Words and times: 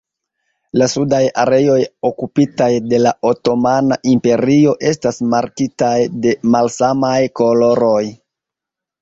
La 0.81 0.85
sudaj 0.91 1.17
areoj 1.41 1.75
okupitaj 2.09 2.69
de 2.93 3.01
la 3.07 3.11
otomana 3.33 3.99
imperio 4.13 4.73
estas 4.93 5.21
markitaj 5.35 5.93
de 6.25 6.33
malsamaj 6.57 7.15
koloroj. 7.43 8.03